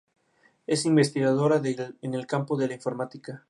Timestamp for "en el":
2.01-2.25